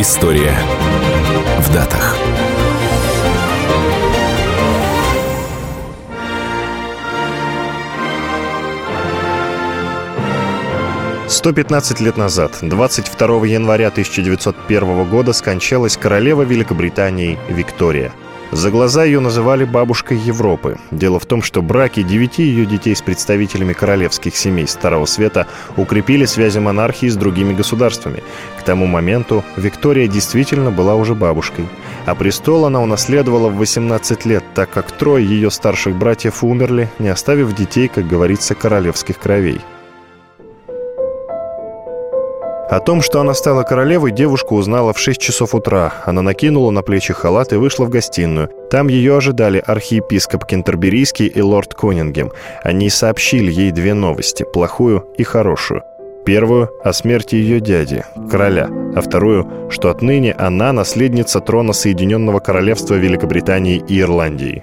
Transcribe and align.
История 0.00 0.56
в 1.58 1.74
датах. 1.74 2.16
Сто 11.28 11.52
пятнадцать 11.52 12.00
лет 12.00 12.16
назад, 12.16 12.60
22 12.62 13.46
января 13.46 13.88
1901 13.88 15.04
года, 15.10 15.34
скончалась 15.34 15.98
королева 15.98 16.44
Великобритании 16.44 17.38
Виктория– 17.50 18.14
за 18.52 18.70
глаза 18.70 19.04
ее 19.04 19.20
называли 19.20 19.64
бабушкой 19.64 20.18
Европы. 20.18 20.78
Дело 20.90 21.20
в 21.20 21.26
том, 21.26 21.42
что 21.42 21.62
браки 21.62 22.02
девяти 22.02 22.42
ее 22.42 22.66
детей 22.66 22.96
с 22.96 23.02
представителями 23.02 23.72
королевских 23.72 24.36
семей 24.36 24.66
Старого 24.66 25.06
Света 25.06 25.46
укрепили 25.76 26.24
связи 26.24 26.58
монархии 26.58 27.06
с 27.06 27.16
другими 27.16 27.52
государствами. 27.52 28.22
К 28.58 28.62
тому 28.62 28.86
моменту 28.86 29.44
Виктория 29.56 30.08
действительно 30.08 30.70
была 30.70 30.96
уже 30.96 31.14
бабушкой. 31.14 31.68
А 32.06 32.14
престол 32.14 32.64
она 32.64 32.80
унаследовала 32.80 33.48
в 33.48 33.56
18 33.56 34.24
лет, 34.26 34.44
так 34.54 34.70
как 34.70 34.90
трое 34.90 35.24
ее 35.24 35.50
старших 35.50 35.94
братьев 35.94 36.42
умерли, 36.42 36.90
не 36.98 37.08
оставив 37.08 37.54
детей, 37.54 37.88
как 37.88 38.08
говорится, 38.08 38.54
королевских 38.54 39.18
кровей. 39.18 39.60
О 42.70 42.78
том, 42.78 43.02
что 43.02 43.20
она 43.20 43.34
стала 43.34 43.64
королевой, 43.64 44.12
девушка 44.12 44.52
узнала 44.52 44.92
в 44.92 44.98
6 45.00 45.20
часов 45.20 45.56
утра. 45.56 45.92
Она 46.06 46.22
накинула 46.22 46.70
на 46.70 46.82
плечи 46.82 47.12
халат 47.12 47.52
и 47.52 47.56
вышла 47.56 47.84
в 47.84 47.88
гостиную. 47.88 48.48
Там 48.70 48.86
ее 48.86 49.16
ожидали 49.16 49.60
архиепископ 49.66 50.44
Кентерберийский 50.44 51.26
и 51.26 51.40
лорд 51.42 51.74
Конингем. 51.74 52.30
Они 52.62 52.88
сообщили 52.88 53.50
ей 53.50 53.72
две 53.72 53.92
новости– 53.92 54.46
плохую 54.52 55.04
и 55.18 55.24
хорошую. 55.24 55.82
Первую– 56.24 56.70
о 56.84 56.92
смерти 56.92 57.34
ее 57.34 57.58
дяди, 57.58 58.04
короля, 58.30 58.68
а 58.94 59.00
вторую– 59.00 59.68
что 59.70 59.90
отныне 59.90 60.32
она 60.32 60.72
наследница 60.72 61.40
трона 61.40 61.72
Соединенного 61.72 62.38
Королевства 62.38 62.94
Великобритании 62.94 63.82
и 63.88 64.00
Ирландии. 64.00 64.62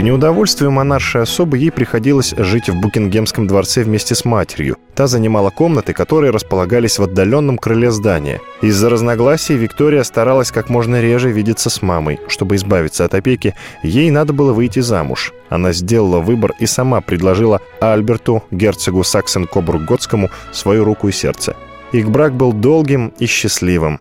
К 0.00 0.02
неудовольствию 0.02 0.70
монаршей 0.70 1.20
особы 1.20 1.58
ей 1.58 1.70
приходилось 1.70 2.32
жить 2.34 2.70
в 2.70 2.80
Букингемском 2.80 3.46
дворце 3.46 3.82
вместе 3.82 4.14
с 4.14 4.24
матерью. 4.24 4.78
Та 4.94 5.06
занимала 5.06 5.50
комнаты, 5.50 5.92
которые 5.92 6.30
располагались 6.30 6.98
в 6.98 7.02
отдаленном 7.02 7.58
крыле 7.58 7.90
здания. 7.90 8.40
Из-за 8.62 8.88
разногласий 8.88 9.56
Виктория 9.56 10.02
старалась 10.02 10.52
как 10.52 10.70
можно 10.70 11.02
реже 11.02 11.30
видеться 11.30 11.68
с 11.68 11.82
мамой. 11.82 12.18
Чтобы 12.28 12.56
избавиться 12.56 13.04
от 13.04 13.12
опеки, 13.12 13.54
ей 13.82 14.10
надо 14.10 14.32
было 14.32 14.54
выйти 14.54 14.80
замуж. 14.80 15.34
Она 15.50 15.72
сделала 15.72 16.20
выбор 16.20 16.54
и 16.58 16.64
сама 16.64 17.02
предложила 17.02 17.60
Альберту, 17.82 18.42
герцогу 18.50 19.02
Саксен-Кобург-Готскому, 19.02 20.30
свою 20.50 20.84
руку 20.84 21.08
и 21.08 21.12
сердце. 21.12 21.56
Их 21.92 22.08
брак 22.08 22.32
был 22.32 22.54
долгим 22.54 23.12
и 23.18 23.26
счастливым. 23.26 24.00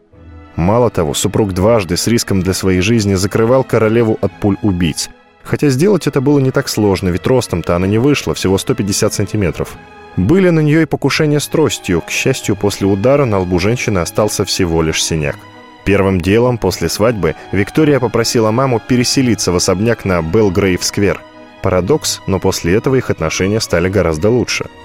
Мало 0.56 0.90
того, 0.92 1.14
супруг 1.14 1.52
дважды 1.52 1.98
с 1.98 2.08
риском 2.08 2.42
для 2.42 2.54
своей 2.54 2.80
жизни 2.80 3.16
закрывал 3.16 3.66
королеву 3.66 4.18
от 4.22 4.32
пуль 4.40 4.56
убийц. 4.62 5.10
Хотя 5.50 5.70
сделать 5.70 6.06
это 6.06 6.22
было 6.22 6.38
не 6.38 6.52
так 6.52 6.70
сложно, 6.70 7.10
ведь 7.10 7.26
ростом-то 7.26 7.76
она 7.76 7.88
не 7.88 7.98
вышла, 7.98 8.36
всего 8.36 8.60
150 8.60 9.12
сантиметров. 9.12 9.78
Были 10.16 10.50
на 10.50 10.60
нее 10.60 10.84
и 10.84 10.86
покушения 10.86 11.40
с 11.40 11.48
тростью. 11.48 12.02
К 12.02 12.12
счастью, 12.12 12.56
после 12.56 12.86
удара 12.86 13.26
на 13.26 13.40
лбу 13.40 13.58
женщины 13.58 13.98
остался 13.98 14.46
всего 14.46 14.84
лишь 14.84 15.04
синяк. 15.04 15.38
Первым 15.86 16.22
делом 16.22 16.60
после 16.60 16.88
свадьбы 16.88 17.36
Виктория 17.52 18.00
попросила 18.00 18.52
маму 18.52 18.80
переселиться 18.80 19.52
в 19.52 19.56
особняк 19.56 20.06
на 20.06 20.22
Белгрейв-сквер. 20.22 21.20
Парадокс, 21.64 22.22
но 22.28 22.40
после 22.40 22.76
этого 22.76 22.94
их 22.94 23.10
отношения 23.10 23.60
стали 23.60 23.90
гораздо 23.90 24.30
лучше– 24.30 24.68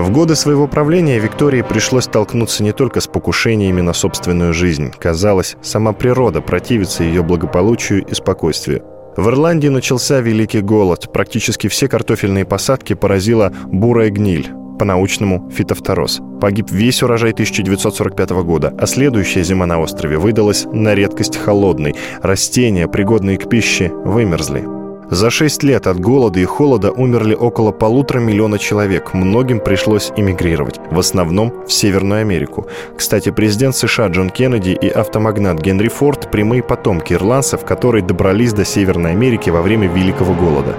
В 0.00 0.10
годы 0.10 0.34
своего 0.34 0.66
правления 0.66 1.18
Виктории 1.18 1.60
пришлось 1.60 2.04
столкнуться 2.04 2.62
не 2.62 2.72
только 2.72 3.02
с 3.02 3.06
покушениями 3.06 3.82
на 3.82 3.92
собственную 3.92 4.54
жизнь. 4.54 4.94
Казалось, 4.98 5.58
сама 5.60 5.92
природа 5.92 6.40
противится 6.40 7.04
ее 7.04 7.22
благополучию 7.22 8.06
и 8.06 8.14
спокойствию. 8.14 8.82
В 9.18 9.28
Ирландии 9.28 9.68
начался 9.68 10.20
Великий 10.20 10.62
голод. 10.62 11.12
Практически 11.12 11.68
все 11.68 11.86
картофельные 11.86 12.46
посадки 12.46 12.94
поразила 12.94 13.52
бурая 13.66 14.08
гниль, 14.08 14.48
по-научному 14.78 15.50
фитофтороз. 15.50 16.22
Погиб 16.40 16.70
весь 16.70 17.02
урожай 17.02 17.32
1945 17.32 18.30
года, 18.30 18.74
а 18.78 18.86
следующая 18.86 19.44
зима 19.44 19.66
на 19.66 19.80
острове 19.80 20.16
выдалась 20.16 20.64
на 20.72 20.94
редкость 20.94 21.36
холодной. 21.36 21.94
Растения, 22.22 22.88
пригодные 22.88 23.36
к 23.36 23.50
пище, 23.50 23.92
вымерзли. 24.06 24.79
За 25.10 25.28
шесть 25.28 25.64
лет 25.64 25.88
от 25.88 25.98
голода 25.98 26.38
и 26.38 26.44
холода 26.44 26.92
умерли 26.92 27.34
около 27.34 27.72
полутора 27.72 28.20
миллиона 28.20 28.60
человек. 28.60 29.12
Многим 29.12 29.58
пришлось 29.58 30.12
эмигрировать, 30.16 30.78
в 30.88 31.00
основном 31.00 31.52
в 31.66 31.72
Северную 31.72 32.20
Америку. 32.20 32.68
Кстати, 32.96 33.30
президент 33.30 33.74
США 33.74 34.06
Джон 34.06 34.30
Кеннеди 34.30 34.70
и 34.70 34.88
автомагнат 34.88 35.60
Генри 35.60 35.88
Форд– 35.88 36.30
прямые 36.32 36.62
потомки 36.62 37.12
ирландцев, 37.12 37.64
которые 37.64 38.04
добрались 38.04 38.52
до 38.52 38.64
Северной 38.64 39.10
Америки 39.10 39.50
во 39.50 39.62
время 39.62 39.88
Великого 39.88 40.32
голода. 40.32 40.76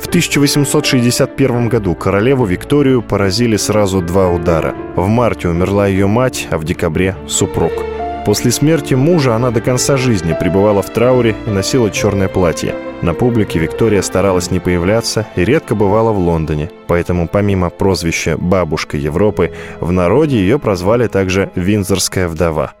В 0.00 0.08
1861 0.08 1.68
году 1.68 1.94
королеву 1.94 2.44
Викторию 2.44 3.02
поразили 3.02 3.56
сразу 3.56 4.02
два 4.02 4.30
удара. 4.30 4.74
В 4.96 5.06
марте 5.06 5.48
умерла 5.48 5.86
ее 5.86 6.08
мать, 6.08 6.48
а 6.50 6.58
в 6.58 6.64
декабре– 6.64 7.14
супруг– 7.28 7.72
После 8.26 8.50
смерти 8.50 8.94
мужа 8.94 9.34
она 9.34 9.50
до 9.50 9.60
конца 9.60 9.96
жизни 9.96 10.36
пребывала 10.38 10.82
в 10.82 10.90
трауре 10.90 11.34
и 11.46 11.50
носила 11.50 11.90
черное 11.90 12.28
платье. 12.28 12.74
На 13.02 13.14
публике 13.14 13.58
Виктория 13.58 14.02
старалась 14.02 14.50
не 14.50 14.60
появляться 14.60 15.26
и 15.36 15.44
редко 15.44 15.74
бывала 15.74 16.12
в 16.12 16.18
Лондоне. 16.18 16.70
Поэтому 16.86 17.28
помимо 17.28 17.70
прозвища 17.70 18.36
«бабушка 18.36 18.98
Европы», 18.98 19.52
в 19.80 19.90
народе 19.90 20.36
ее 20.36 20.58
прозвали 20.58 21.06
также 21.08 21.50
«Винзорская 21.54 22.28
вдова». 22.28 22.74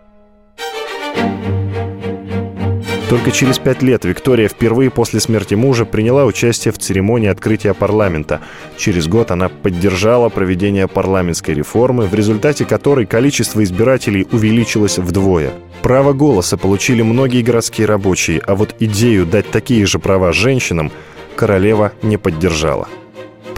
Только 3.10 3.32
через 3.32 3.58
пять 3.58 3.82
лет 3.82 4.04
Виктория 4.04 4.46
впервые 4.46 4.88
после 4.88 5.18
смерти 5.18 5.54
мужа 5.54 5.84
приняла 5.84 6.26
участие 6.26 6.70
в 6.70 6.78
церемонии 6.78 7.28
открытия 7.28 7.74
парламента. 7.74 8.40
Через 8.76 9.08
год 9.08 9.32
она 9.32 9.48
поддержала 9.48 10.28
проведение 10.28 10.86
парламентской 10.86 11.50
реформы, 11.50 12.06
в 12.06 12.14
результате 12.14 12.64
которой 12.64 13.06
количество 13.06 13.64
избирателей 13.64 14.28
увеличилось 14.30 14.98
вдвое. 14.98 15.50
Право 15.82 16.12
голоса 16.12 16.56
получили 16.56 17.02
многие 17.02 17.42
городские 17.42 17.88
рабочие, 17.88 18.38
а 18.46 18.54
вот 18.54 18.76
идею 18.78 19.26
дать 19.26 19.50
такие 19.50 19.84
же 19.86 19.98
права 19.98 20.32
женщинам 20.32 20.92
королева 21.34 21.90
не 22.02 22.16
поддержала. 22.16 22.86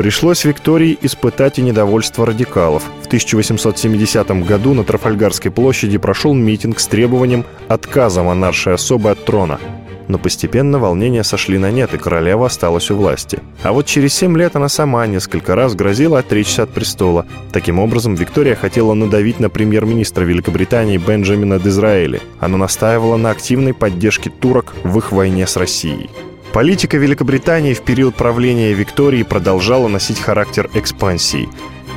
Пришлось 0.02 0.44
Виктории 0.44 0.98
испытать 1.00 1.60
и 1.60 1.62
недовольство 1.62 2.26
радикалов. 2.26 2.82
В 3.04 3.06
1870 3.06 4.44
году 4.44 4.74
на 4.74 4.82
Трафальгарской 4.82 5.52
площади 5.52 5.96
прошел 5.96 6.34
митинг 6.34 6.80
с 6.80 6.88
требованием 6.88 7.44
отказа 7.68 8.24
монаршей 8.24 8.74
особы 8.74 9.12
от 9.12 9.24
трона. 9.24 9.60
Но 10.08 10.18
постепенно 10.18 10.80
волнения 10.80 11.22
сошли 11.22 11.56
на 11.56 11.70
нет, 11.70 11.94
и 11.94 11.98
королева 11.98 12.46
осталась 12.46 12.90
у 12.90 12.96
власти. 12.96 13.38
А 13.62 13.70
вот 13.70 13.86
через 13.86 14.12
семь 14.12 14.36
лет 14.36 14.56
она 14.56 14.68
сама 14.68 15.06
несколько 15.06 15.54
раз 15.54 15.76
грозила 15.76 16.18
отречься 16.18 16.64
от 16.64 16.70
престола. 16.70 17.24
Таким 17.52 17.78
образом, 17.78 18.16
Виктория 18.16 18.56
хотела 18.56 18.94
надавить 18.94 19.38
на 19.38 19.50
премьер-министра 19.50 20.24
Великобритании 20.24 20.98
Бенджамина 20.98 21.60
Дизраэли. 21.60 22.20
Она 22.40 22.56
настаивала 22.56 23.16
на 23.16 23.30
активной 23.30 23.72
поддержке 23.72 24.30
турок 24.30 24.74
в 24.82 24.98
их 24.98 25.12
войне 25.12 25.46
с 25.46 25.56
Россией. 25.56 26.10
Политика 26.52 26.98
Великобритании 26.98 27.72
в 27.72 27.80
период 27.80 28.14
правления 28.14 28.74
Виктории 28.74 29.22
продолжала 29.22 29.88
носить 29.88 30.20
характер 30.20 30.68
экспансии. 30.74 31.48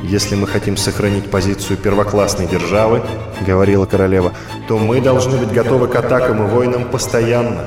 «Если 0.02 0.34
мы 0.34 0.46
хотим 0.46 0.78
сохранить 0.78 1.30
позицию 1.30 1.76
первоклассной 1.76 2.46
державы,— 2.46 3.02
говорила 3.46 3.84
королева,— 3.84 4.32
то 4.68 4.78
мы 4.78 5.02
должны 5.02 5.36
быть 5.36 5.52
готовы 5.52 5.88
к 5.88 5.96
атакам 5.96 6.42
и 6.42 6.48
войнам 6.48 6.84
постоянно». 6.84 7.66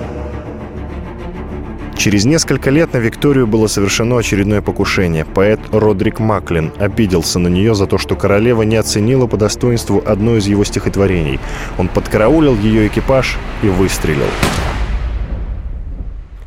Через 1.95 2.25
несколько 2.25 2.71
лет 2.71 2.93
на 2.93 2.97
Викторию 2.97 3.45
было 3.45 3.67
совершено 3.67 4.17
очередное 4.17 4.63
покушение. 4.63 5.25
Поэт 5.25 5.59
Родрик 5.71 6.19
Маклин 6.19 6.71
обиделся 6.79 7.37
на 7.37 7.49
нее 7.49 7.75
за 7.75 7.85
то, 7.85 7.99
что 7.99 8.15
королева 8.15 8.63
не 8.63 8.77
оценила 8.77 9.27
по 9.27 9.37
достоинству 9.37 10.01
одно 10.03 10.37
из 10.37 10.47
его 10.47 10.63
стихотворений. 10.63 11.39
Он 11.77 11.87
подкараулил 11.87 12.55
ее 12.55 12.87
экипаж 12.87 13.37
и 13.61 13.67
выстрелил 13.67 14.25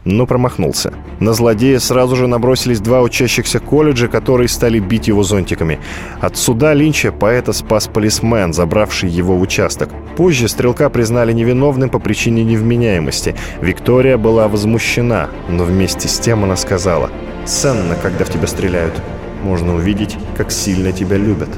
но 0.05 0.27
промахнулся. 0.27 0.93
На 1.21 1.33
злодея 1.33 1.79
сразу 1.79 2.17
же 2.17 2.27
набросились 2.27 2.81
два 2.81 3.03
учащихся 3.03 3.61
колледжа, 3.61 4.09
которые 4.09 4.49
стали 4.49 4.79
бить 4.79 5.09
его 5.09 5.23
зонтиками. 5.23 5.79
От 6.21 6.37
суда 6.37 6.75
Линча 6.75 7.13
поэта 7.13 7.53
спас 7.53 7.87
полисмен, 7.87 8.53
забравший 8.53 9.09
его 9.11 9.39
участок. 9.39 9.91
Позже 10.17 10.49
стрелка 10.49 10.89
признали 10.91 11.33
невиновным 11.33 11.89
по 11.91 11.99
причине 11.99 12.45
невменяемости. 12.45 13.35
Виктория 13.61 14.19
была 14.19 14.49
возмущена, 14.49 15.29
но 15.49 15.65
вместе 15.65 16.09
с 16.09 16.19
тем 16.19 16.45
она 16.45 16.57
сказала 16.57 17.11
«Ценно, 17.45 17.97
когда 18.03 18.25
в 18.25 18.31
тебя 18.31 18.47
стреляют. 18.47 19.01
Можно 19.43 19.75
увидеть, 19.75 20.17
как 20.37 20.51
сильно 20.51 20.93
тебя 20.93 21.17
любят». 21.17 21.51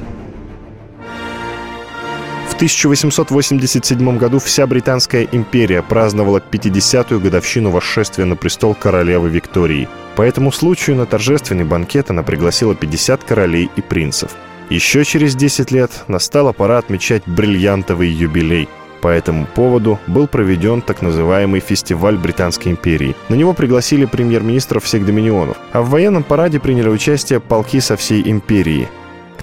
В 2.54 2.56
1887 2.56 4.16
году 4.16 4.38
вся 4.38 4.64
Британская 4.68 5.26
империя 5.32 5.82
праздновала 5.82 6.38
50-ю 6.38 7.18
годовщину 7.18 7.72
восшествия 7.72 8.26
на 8.26 8.36
престол 8.36 8.76
королевы 8.76 9.28
Виктории. 9.28 9.88
По 10.14 10.22
этому 10.22 10.52
случаю 10.52 10.94
на 10.94 11.04
торжественный 11.04 11.64
банкет 11.64 12.10
она 12.10 12.22
пригласила 12.22 12.76
50 12.76 13.24
королей 13.24 13.68
и 13.74 13.80
принцев. 13.80 14.30
Еще 14.70 15.04
через 15.04 15.34
10 15.34 15.72
лет 15.72 15.90
настала 16.06 16.52
пора 16.52 16.78
отмечать 16.78 17.24
бриллиантовый 17.26 18.08
юбилей– 18.08 18.68
по 19.02 19.08
этому 19.08 19.44
поводу 19.44 20.00
был 20.06 20.26
проведен 20.26 20.80
так 20.80 21.02
называемый 21.02 21.60
фестиваль 21.60 22.16
Британской 22.16 22.72
империи. 22.72 23.14
На 23.28 23.34
него 23.34 23.52
пригласили 23.52 24.06
премьер-министров 24.06 24.84
всех 24.84 25.04
доминионов, 25.04 25.58
а 25.72 25.82
в 25.82 25.90
военном 25.90 26.22
параде 26.22 26.58
приняли 26.58 26.88
участие 26.88 27.38
полки 27.38 27.80
со 27.80 27.98
всей 27.98 28.22
империи. 28.30 28.88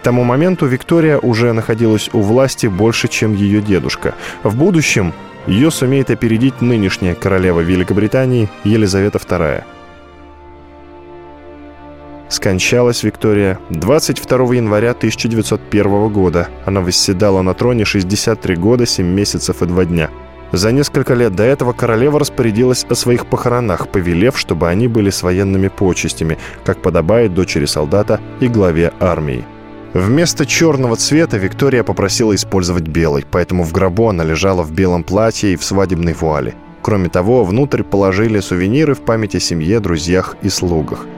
Тому 0.03 0.24
моменту 0.24 0.65
Виктория 0.65 1.19
уже 1.19 1.53
находилась 1.53 2.09
у 2.13 2.21
власти 2.21 2.68
больше, 2.68 3.07
чем 3.07 3.36
ее 3.36 3.62
дедушка. 3.62 4.15
В 4.44 4.56
будущем 4.56 5.13
ее 5.48 5.69
сумеет 5.71 6.09
опередить 6.09 6.62
нынешняя 6.62 7.13
королева 7.13 7.59
Великобритании 7.59 8.50
Елизавета 8.63 9.19
II. 9.19 9.63
Скончалась 12.30 13.03
Виктория 13.03 13.59
22 13.69 14.56
января 14.56 14.92
1901 14.92 16.09
года. 16.09 16.47
Она 16.65 16.81
восседала 16.81 17.42
на 17.42 17.54
троне 17.54 17.86
63 17.86 18.56
года, 18.56 18.86
7 18.86 19.06
месяцев 19.06 19.62
и 19.62 19.65
2 19.65 19.86
дня. 19.86 20.09
За 20.51 20.71
несколько 20.71 21.13
лет 21.13 21.36
до 21.36 21.44
этого 21.44 21.74
королева 21.74 22.19
распорядилась 22.19 22.86
о 22.89 22.95
своих 22.95 23.25
похоронах, 23.25 23.88
повелев, 23.89 24.38
чтобы 24.38 24.68
они 24.69 24.88
были 24.88 25.09
с 25.09 25.24
военными 25.24 25.68
почестями, 25.68 26.38
как 26.65 26.81
подобает 26.81 27.33
дочери 27.33 27.65
солдата 27.65 28.19
и 28.39 28.47
главе 28.47 28.92
армии. 29.00 29.45
Вместо 29.93 30.45
черного 30.45 30.95
цвета 30.95 31.38
Виктория 31.38 31.83
попросила 31.83 32.33
использовать 32.33 32.88
белый, 32.88 33.25
поэтому 33.29 33.63
в 33.63 33.73
гробу 33.73 34.07
она 34.07 34.23
лежала 34.23 34.63
в 34.63 34.71
белом 34.71 35.03
платье 35.03 35.51
и 35.51 35.57
в 35.57 35.63
свадебной 35.65 36.13
вуале. 36.13 36.53
Кроме 36.81 37.09
того, 37.09 37.43
внутрь 37.43 37.83
положили 37.83 38.39
сувениры 38.39 38.95
в 38.95 39.01
память 39.01 39.35
о 39.35 39.39
семье, 39.39 39.79
друзьях 39.79 40.38
и 40.41 40.49
слугах– 40.49 41.05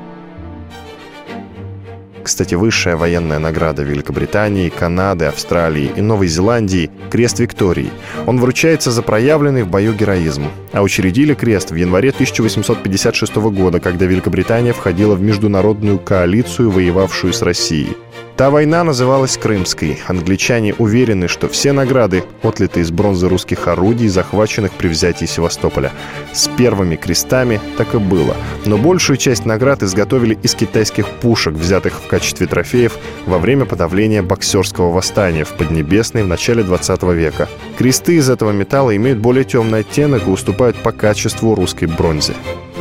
кстати, 2.23 2.55
высшая 2.55 2.95
военная 2.95 3.37
награда 3.37 3.83
Великобритании, 3.83 4.69
Канады, 4.69 5.25
Австралии 5.25 5.91
и 5.93 6.01
Новой 6.01 6.27
Зеландии– 6.27 6.89
Крест 7.11 7.39
Виктории. 7.39 7.91
Он 8.25 8.39
вручается 8.39 8.91
за 8.91 9.01
проявленный 9.01 9.63
в 9.63 9.67
бою 9.67 9.93
героизм. 9.93 10.45
А 10.71 10.81
учредили 10.81 11.33
крест 11.33 11.71
в 11.71 11.75
январе 11.75 12.11
1856 12.11 13.35
года, 13.35 13.81
когда 13.81 14.05
Великобритания 14.05 14.71
входила 14.71 15.15
в 15.15 15.21
международную 15.21 15.99
коалицию, 15.99 16.71
воевавшую 16.71 17.33
с 17.33 17.41
Россией. 17.41 17.97
Та 18.35 18.49
война 18.49 18.83
называлась 18.83 19.37
Крымской. 19.37 19.99
Англичане 20.07 20.73
уверены, 20.79 21.27
что 21.27 21.47
все 21.47 21.71
награды 21.71 22.23
отлиты 22.41 22.79
из 22.79 22.89
бронзы 22.89 23.29
русских 23.29 23.67
орудий, 23.67 24.07
захваченных 24.07 24.71
при 24.71 24.87
взятии 24.87 25.25
Севастополя. 25.25 25.91
С 26.33 26.47
первыми 26.47 26.95
крестами 26.95 27.61
так 27.77 27.93
и 27.93 27.99
было. 27.99 28.35
Но 28.65 28.79
большую 28.79 29.17
часть 29.17 29.45
наград 29.45 29.83
изготовили 29.83 30.37
из 30.41 30.55
китайских 30.55 31.07
пушек, 31.07 31.53
взятых 31.53 31.93
в 31.93 32.07
качестве 32.07 32.47
трофеев 32.47 32.97
во 33.27 33.37
время 33.37 33.65
подавления 33.65 34.23
боксерского 34.23 34.91
восстания 34.91 35.43
в 35.43 35.53
Поднебесной 35.53 36.23
в 36.23 36.27
начале 36.27 36.63
20 36.63 37.03
века. 37.03 37.47
Кресты 37.77 38.15
из 38.15 38.31
этого 38.31 38.51
металла 38.51 38.95
имеют 38.95 39.19
более 39.19 39.43
темный 39.43 39.81
оттенок 39.81 40.25
и 40.25 40.31
уступают 40.31 40.75
по 40.77 40.91
качеству 40.91 41.53
русской 41.53 41.85
бронзе. 41.85 42.33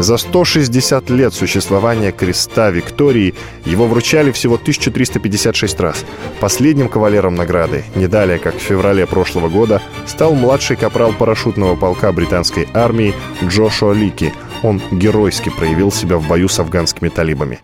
За 0.03 0.17
160 0.17 1.11
лет 1.11 1.33
существования 1.33 2.11
креста 2.11 2.71
Виктории 2.71 3.37
его 3.65 3.87
вручали 3.87 4.33
всего 4.33 4.57
1356 4.57 5.79
раз. 5.79 6.05
Последним 6.41 6.89
кавалером 6.89 7.37
награды, 7.37 7.85
не 7.95 8.09
далее 8.09 8.41
как 8.41 8.57
в 8.57 8.59
феврале 8.59 9.07
прошлого 9.07 9.49
года, 9.49 9.81
стал 10.07 10.35
младший 10.35 10.75
капрал 10.75 11.13
парашютного 11.13 11.77
полка 11.77 12.11
британской 12.11 12.67
армии 12.75 13.15
Джошуа 13.45 13.93
Лики. 13.93 14.35
Он 14.65 14.83
геройски 14.91 15.51
проявил 15.51 15.93
себя 15.93 16.17
в 16.17 16.27
бою 16.27 16.49
с 16.49 16.59
афганскими 16.59 17.09
талибами. 17.09 17.61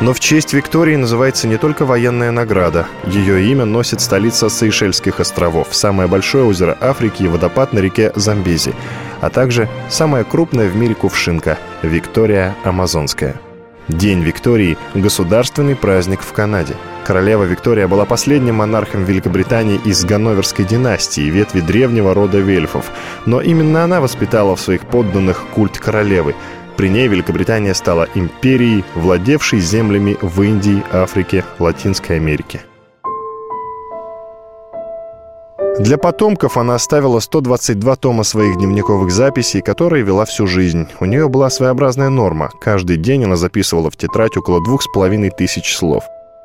Но 0.00 0.12
в 0.12 0.20
честь 0.20 0.52
Виктории 0.52 0.94
называется 0.94 1.48
не 1.48 1.56
только 1.56 1.84
военная 1.84 2.30
награда. 2.30 2.86
Ее 3.06 3.50
имя 3.50 3.64
носит 3.64 4.00
столица 4.00 4.48
Сейшельских 4.48 5.18
островов, 5.18 5.68
самое 5.72 6.08
большое 6.08 6.44
озеро 6.44 6.76
Африки 6.80 7.24
и 7.24 7.28
водопад 7.28 7.72
на 7.72 7.80
реке 7.80 8.12
Замбези, 8.14 8.74
а 9.20 9.30
также 9.30 9.68
самая 9.88 10.24
крупная 10.24 10.68
в 10.68 10.76
мире 10.76 10.94
кувшинка– 10.94 11.58
Виктория 11.82 12.54
Амазонская. 12.64 13.36
День 13.88 14.22
Виктории– 14.22 14.76
государственный 14.94 15.76
праздник 15.76 16.20
в 16.20 16.32
Канаде. 16.32 16.74
Королева 17.06 17.44
Виктория 17.44 17.88
была 17.88 18.04
последним 18.04 18.56
монархом 18.56 19.04
Великобритании 19.04 19.80
из 19.84 20.04
Ганноверской 20.04 20.64
династии, 20.64 21.30
ветви 21.30 21.60
древнего 21.60 22.12
рода 22.12 22.38
вельфов. 22.38 22.90
Но 23.24 23.40
именно 23.40 23.84
она 23.84 24.00
воспитала 24.00 24.56
в 24.56 24.60
своих 24.60 24.82
подданных 24.82 25.44
культ 25.54 25.78
королевы– 25.78 26.34
при 26.78 26.88
ней 26.88 27.08
Великобритания 27.08 27.74
стала 27.74 28.08
империей, 28.14 28.84
владевшей 28.94 29.58
землями 29.58 30.16
в 30.22 30.40
Индии, 30.42 30.84
Африке, 30.92 31.44
Латинской 31.58 32.14
Америке. 32.14 32.60
Для 35.78 35.96
потомков 35.96 36.56
она 36.56 36.74
оставила 36.74 37.20
122 37.20 37.96
тома 37.96 38.24
своих 38.24 38.56
дневниковых 38.56 39.10
записей, 39.10 39.60
которые 39.60 40.04
вела 40.04 40.24
всю 40.24 40.46
жизнь. 40.46 40.86
У 41.00 41.04
нее 41.04 41.28
была 41.28 41.50
своеобразная 41.50 42.08
норма. 42.08 42.50
Каждый 42.60 42.96
день 42.96 43.24
она 43.24 43.36
записывала 43.36 43.90
в 43.90 43.96
тетрадь 43.96 44.36
около 44.36 44.62
двух 44.62 44.82
с 44.82 44.86
половиной 44.92 45.30
тысяч 45.30 45.76
слов. 45.76 46.04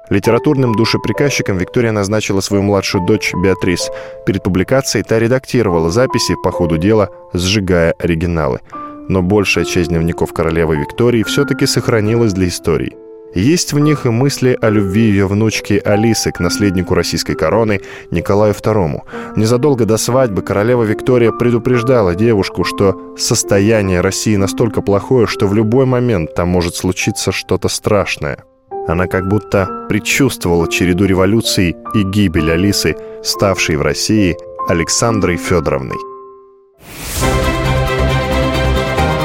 Литературным 0.09 0.75
душеприказчиком 0.75 1.57
Виктория 1.57 1.91
назначила 1.91 2.41
свою 2.41 2.63
младшую 2.63 3.06
дочь 3.06 3.33
Беатрис. 3.33 3.89
Перед 4.25 4.44
публикацией 4.44 5.03
та 5.03 5.18
редактировала 5.18 5.89
записи 5.89 6.36
по 6.44 6.51
ходу 6.51 6.77
дела, 6.77 7.09
сжигая 7.33 7.94
оригиналы– 8.00 8.59
но 9.09 9.21
большая 9.21 9.65
часть 9.65 9.89
дневников 9.89 10.33
королевы 10.33 10.77
Виктории 10.77 11.24
все-таки 11.24 11.65
сохранилась 11.65 12.33
для 12.33 12.47
истории. 12.47 13.02
Есть 13.35 13.74
в 13.74 13.80
них 13.80 14.06
и 14.06 14.09
мысли 14.09 14.57
о 14.62 14.69
любви 14.69 15.01
ее 15.01 15.27
внучки 15.27 15.81
Алисы 15.83 16.31
к 16.31 16.39
наследнику 16.39 16.94
российской 16.94 17.33
короны 17.33 17.81
Николаю 18.12 18.53
II. 18.53 19.01
Незадолго 19.35 19.85
до 19.85 19.97
свадьбы 19.97 20.44
королева 20.44 20.83
Виктория 20.83 21.31
предупреждала 21.31 22.13
девушку, 22.13 22.63
что 22.63 23.15
состояние 23.18 24.01
России 24.01 24.35
настолько 24.35 24.81
плохое, 24.81 25.25
что 25.25 25.47
в 25.47 25.56
любой 25.56 25.85
момент 25.85 26.35
там 26.35 26.50
может 26.50 26.75
случиться 26.75 27.31
что-то 27.31 27.69
страшное. 27.69 28.44
Она 28.88 29.07
как 29.07 29.27
будто 29.27 29.86
предчувствовала 29.89 30.69
череду 30.69 31.06
революций 31.06 31.75
и 31.94 32.03
гибель 32.03 32.51
Алисы, 32.51 32.95
ставшей 33.24 33.77
в 33.77 33.81
России 33.81 34.38
Александрой 34.68 35.38
Федоровной. 35.38 35.97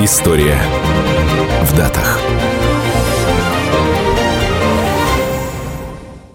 История 0.00 0.58
в 1.62 1.76
датах. 1.76 2.20